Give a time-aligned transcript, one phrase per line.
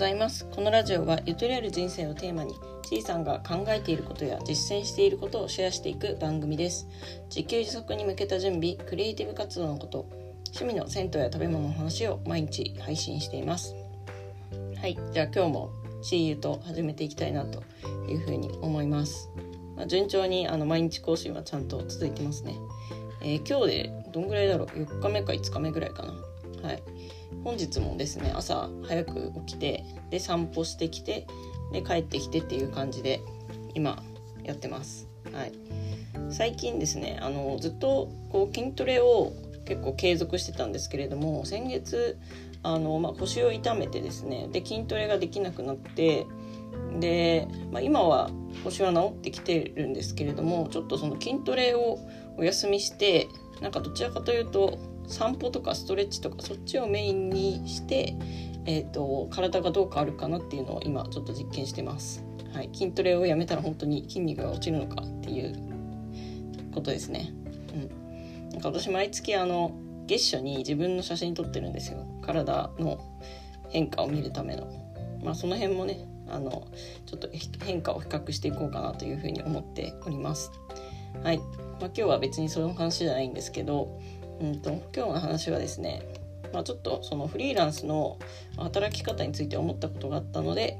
[0.00, 0.46] ざいます。
[0.46, 2.54] このラジオはゆとりある人生をテーマに
[2.88, 6.88] C さんが考えていることや実践していることをシェアしていく番組です。
[7.28, 10.06] 自給自足に向けた準備クリエイティブ活動のこと
[10.56, 13.74] 趣味の銭湯や食べ物の話を毎日配信しています。
[14.80, 15.70] はいじゃあ今日も
[16.00, 17.62] C ゆと始めていきたいなと
[18.08, 19.28] いうふうに思います。
[19.76, 22.54] まあ、順調にあの毎日更新はちゃんと続いてますね、
[23.20, 26.14] えー、今日でどんぐらいだろう？4日目か5日目ぐらいかな。
[26.62, 26.82] はい。
[27.44, 31.26] 本日もですね朝早く起きてで散歩してきて
[31.72, 33.20] で帰ってきてっていう感じで
[33.74, 34.02] 今
[34.42, 35.08] やってます。
[35.32, 35.52] はい。
[36.30, 39.32] 最近ですねあのずっとこう筋トレを
[39.64, 42.18] 結構継続してたんですけれども先月
[42.62, 46.26] あの、まあ、腰を痛めてですねで筋トレができなくなって
[46.98, 48.30] で、まあ、今は
[48.64, 51.98] 腰は治ってきてるんですけれどもちょっとその筋トレを
[52.36, 53.28] お休みして
[53.60, 54.78] なんかどちらかというと
[55.10, 58.14] 散歩とかストレッチとかそっちをメインにして、
[58.64, 62.24] えーと、体がどう変わるかなっていうのを今ちょっと実験してます。
[62.54, 65.54] はい、筋トレをやめたら本当に筋肉が落ちるのかっていう
[66.72, 67.32] ことですね。
[67.74, 69.72] うん、なんか私毎月あの
[70.06, 72.06] 月初に自分の写真撮ってるんですよ。
[72.22, 72.98] 体の
[73.68, 74.68] 変化を見るための。
[75.22, 76.68] まあその辺もねあの
[77.06, 77.28] ちょっと
[77.64, 80.52] 変化を比較していこうかなというふうに思っております。
[81.22, 81.46] はい、まあ、
[81.86, 83.98] 今日は別にその話じゃないんですけど
[84.40, 86.02] うんと今日の話はですね、
[86.52, 88.18] まあ、ちょっとそのフリーランスの
[88.56, 90.78] 働き方について思ったことがあったので、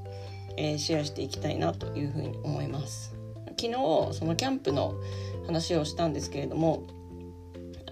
[0.56, 3.14] えー、シェアしていきたいなというふうに思います
[3.58, 3.72] 昨日
[4.12, 4.94] そのキャンプの
[5.46, 6.86] 話をしたんですけれども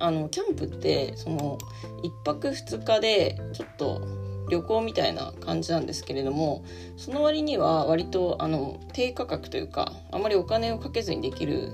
[0.01, 1.59] あのキャンプってその
[2.03, 4.01] 1泊2日でちょっと
[4.49, 6.65] 旅行みたいな感じなんですけれども
[6.97, 11.73] その割には割とあの低価格というかあまりお金をかけずにできる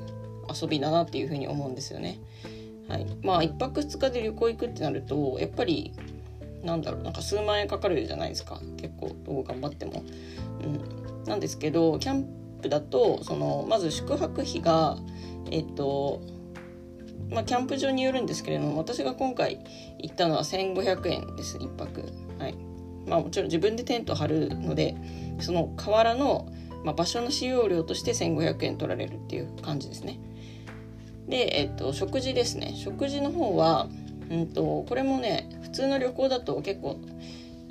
[0.52, 2.18] 遊びだなっていうふうに思うんですよね。
[2.88, 5.92] はい、まあ1泊2日で旅行行くってなるとやっぱり
[6.62, 8.60] なんだろうなんか数万円かかるじゃないですか。
[8.76, 10.02] 結構どう頑張っても。
[10.62, 10.66] う
[11.22, 12.26] ん、なんですけどキャン
[12.62, 14.98] プだとそのまず宿泊費が
[15.50, 16.22] えっと
[17.30, 19.58] まあ、キャンプ場によるんですけれども私が今回
[19.98, 22.02] 行ったのは1500円です1泊。
[22.38, 22.54] はい。
[23.06, 24.94] まあもちろん自分でテント張るので
[25.40, 26.48] その河原の、
[26.84, 30.18] まあ、場所の使用料として1500円取られるっていう感じですね。
[31.28, 32.74] で、えっと、食事ですね。
[32.76, 33.88] 食事の方は、
[34.30, 36.98] うんと、これもね普通の旅行だと結構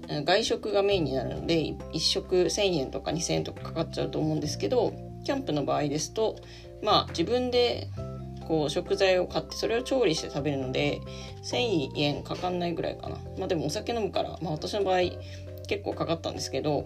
[0.08, 4.94] 外食がメインになるので1食1,000円とか2,000円とかかかっちゃうと思うんですけど
[5.24, 6.36] キャンプの場合ですと
[6.82, 7.88] まあ自分で
[8.48, 11.00] こう食材を買ってそれを調理して食べるので
[11.44, 13.18] 1,000円かかんないぐらいかな。
[13.38, 15.00] まあでもお酒飲むから、まあ、私の場合
[15.68, 16.86] 結構かかったんですけど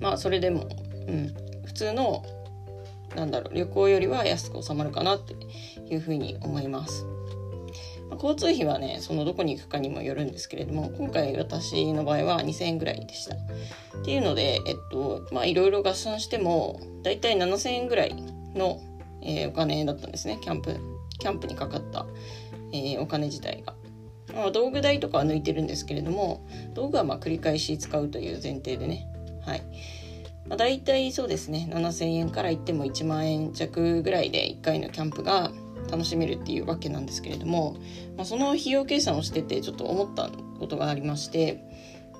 [0.00, 0.66] まあそれでも、
[1.06, 1.34] うん、
[1.64, 2.24] 普通の
[3.14, 5.34] なんだろう旅行よりは安く収まるかなって
[5.92, 7.06] いうふうに思います。
[8.10, 13.34] まあ、交通費はねそのどこに行くかにもよるんですけれども今回私の場合は2000円ぐらいでした。
[13.34, 18.14] っていうのでえっとまあいろいろ合算してもだいたい7000円ぐらい
[18.54, 18.80] の、
[19.22, 20.76] えー、お金だったんですねキャンプ
[21.18, 22.06] キャンプにかかった、
[22.72, 23.74] えー、お金自体が。
[24.34, 29.06] まあ、道具代とかは抜いてるんですけれども道具はま繰り返し使うという前提でね
[29.44, 29.62] はい
[30.48, 35.50] まあ、大体そうですね7,000円からいっても1万円弱ぐらいで1回のキャンプが
[35.90, 37.76] 楽しめるっていうわけなんですけれども、
[38.16, 41.62] まあ、その費用計算をしててちょっと思ったことがありまして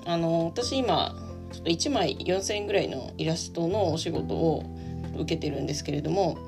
[0.06, 1.14] あの私今
[1.52, 4.64] ちょっと1枚4,000円ぐらいのイラストのお仕事を
[5.16, 6.38] 受けてるんですけれども、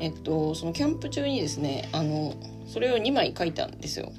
[0.00, 2.34] えっと、そのキャンプ中にですねあの
[2.66, 4.12] それを2枚書いたんですよ。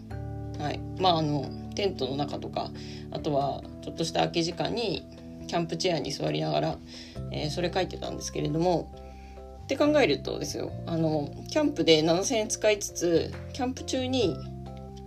[0.59, 2.71] はい、まああのテントの中とか
[3.11, 5.05] あとはちょっとした空き時間に
[5.47, 6.77] キャンプチェアに座りながら、
[7.31, 8.91] えー、それ書いてたんですけれども
[9.63, 14.35] って考えるとですよあのキャンプで7,000円使いつつキャンプ中に、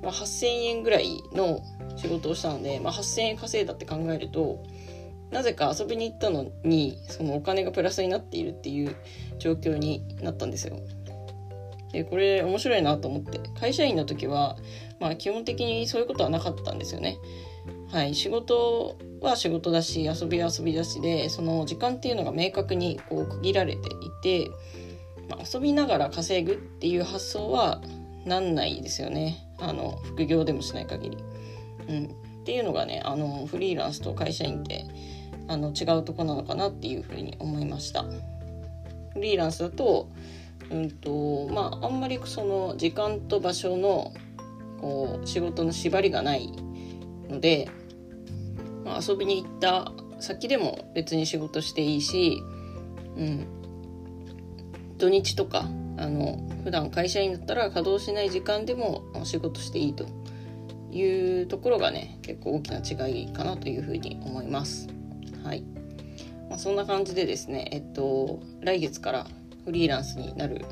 [0.02, 1.60] ま、8,000円ぐらいの
[1.96, 4.62] 仕事をしたので、まあ、8,000円稼いだって考えると
[5.30, 8.94] なぜか遊びに行ったのにそのお金がプラスになっているっていう
[9.38, 10.78] 状況になったんですよ。
[11.92, 14.56] でこれ面白いなと思って会社員の時は、
[15.00, 17.16] まあ、基本的にそういうことはなかったんですよね。
[17.96, 24.50] はい、仕事は仕事だし遊びは遊びだしでその時間っていうのが明確にこう区切られていて、
[25.30, 27.80] まあ、遊びながら稼ぐっていう発想は
[28.26, 31.18] なんないですよねあの副業でもしない限り。
[31.88, 32.04] うん、
[32.42, 34.84] っていうのがねあのフリーランスと会社員って
[35.48, 38.02] あの違うとこなのかなっていうふうに思いました。
[39.14, 40.10] フリーランスだと,、
[40.70, 44.12] うんとまあ、あんまりその時間と場所の
[44.82, 46.52] こう仕事の縛りがない
[47.30, 47.70] ので、
[48.98, 52.42] あ、遊びに行った先でも別に仕事していいし、
[53.16, 53.46] うん、
[54.98, 60.06] 土日とかあの普段会社員だったら稼働しない時間でも仕事していいと
[60.90, 64.88] いうところがね結構大きな違いかなというふうに思います。
[65.44, 65.64] はい。
[66.48, 69.26] まあ、そんな感じでですねえっと来月から
[69.64, 70.64] フリーランスになる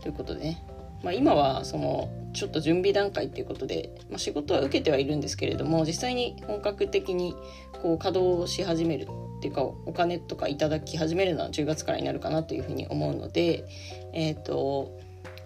[0.00, 0.64] ということでね、
[1.02, 7.34] まあ、今はそのちょっと準備段階っていうことで、まあ、仕事は受けてはいるんですけれども実際に本格的に
[7.82, 9.08] こう稼働し始める
[9.38, 13.64] っていうかお金とかいただき始めるのは10月からになるかなというふうに思うので
[14.12, 14.98] えっ、ー、と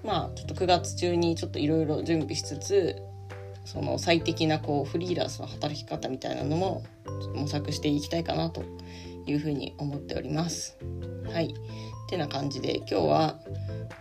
[0.05, 3.03] まあちょっと9月中にちょっといろいろ準備しつつ
[3.65, 6.83] その最適なこうフリーランスの働き方みたいなのも
[7.35, 8.63] 模索していきたいかなと
[9.27, 10.77] いうふうに思っております。
[11.33, 11.55] はい。
[12.09, 13.39] てな感じで今日は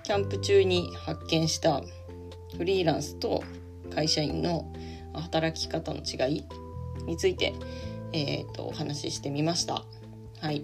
[0.03, 1.81] キャンプ中に発見した
[2.57, 3.43] フリーランスと
[3.93, 4.71] 会社員の
[5.13, 6.45] 働き方の違い
[7.05, 7.53] について、
[8.11, 9.83] えーと、お話ししてみました。
[10.41, 10.61] はい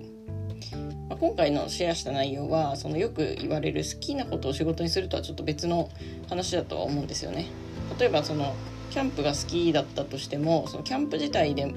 [1.07, 5.89] まあ、今回のシェアした内容はそのよく言われる好きなことを仕事にするとはちょっと別の
[6.27, 7.47] 話だとは思うんですよね。
[7.97, 8.55] 例えばその
[8.89, 11.73] キャンプが好きだったとしてもそのキャンプ自体で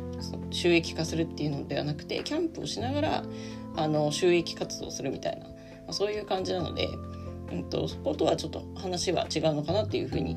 [0.50, 3.24] 収益化するっていうのではなくてキャンプをしながら
[3.76, 5.46] あの収益活動するみたいな、
[5.92, 6.88] あ、そういう感じなので、
[7.52, 10.36] うんと、そことはちょっと話は違うのかなっていうふうに、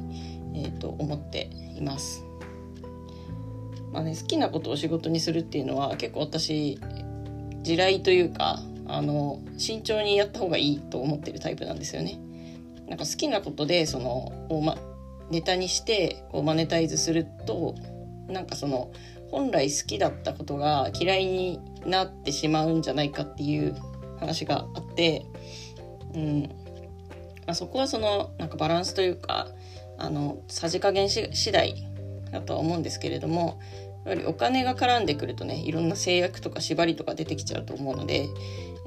[0.56, 2.24] えーと、思っています。
[3.92, 6.78] まあね、好きなことを仕事にするっていうのは結構私
[7.64, 12.20] 地雷というかあの慎重にやった方がいいと思ってるタイプなんですよね。
[12.88, 14.78] なんか好きなことでそのを、ま、
[15.32, 17.76] ネタにしてこうマネタイズすると
[18.28, 18.92] なんかその
[19.32, 23.76] 本来好きだったことが嫌いになってしまうんじゃないかっていう
[24.20, 25.26] 話があって、
[26.14, 26.42] うん
[27.46, 29.48] まあ、そこはそのなんかバランスというか
[29.98, 31.76] あのさじ加減し次第
[32.32, 33.60] だとは思うんですけれども
[34.06, 38.28] やはりお金が絡んでくるとねいろんな制約とか縛りとか出てきちゃうと思うので、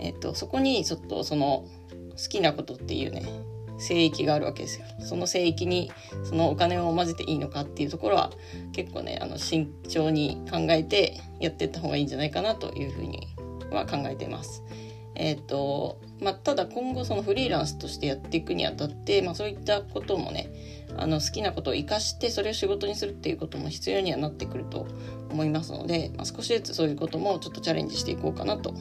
[0.00, 1.66] えっと、そこにちょっとその
[2.10, 3.24] 好きなことっていうね
[3.78, 4.86] 聖域があるわけですよ。
[4.98, 5.92] その聖域に
[6.24, 8.32] そのお金を混ぜていいのかっていうところは
[8.72, 13.28] 結構ねあの慎重に考えてやっていった方がいいんじゃないかなというふうに
[13.70, 14.64] は考えています。
[15.18, 20.50] え、ー、とまあ、ただ今後そのフリーランスとしてやっていくにあたって、まあ、そういったこともね
[20.96, 24.86] あの好きなことを生かしてそれを仕事にするっていうことも必要にはなってくると
[25.30, 28.74] 思いますので、まあ、少しずつそういうこともちょっとチャレンジしていこうかなと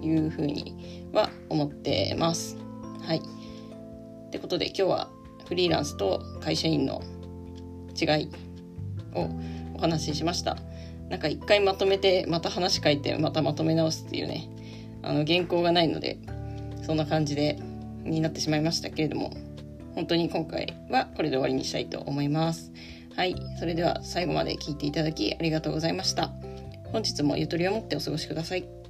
[0.00, 2.56] いうふうには思ってます。
[3.02, 3.18] はい。
[3.18, 5.10] ってことで今日は
[5.48, 7.02] フリーランスと会社員の
[8.00, 8.30] 違い
[9.14, 9.28] を
[9.74, 10.56] お話ししました。
[11.08, 14.48] なんか一回まとめてまた話書いてまたまとめ直すっていうね
[15.06, 16.18] あの原稿がないので
[16.82, 17.58] そんな感じで
[18.04, 19.32] になってしまいましたけれども
[19.94, 22.70] 本当に今回はこれで終わりにしたいと思います。
[23.16, 23.34] はい。
[23.58, 26.30] それでは最後まで聞いていただきありがとうございました。
[26.92, 28.85] 本日もゆとりを持ってお過ごしください。